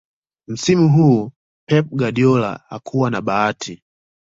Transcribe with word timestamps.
msimu 0.47 0.89
huo 0.89 1.31
pep 1.67 1.85
guardiola 1.89 2.63
hakuwa 2.69 3.09
na 3.11 3.21
bahati 3.21 3.83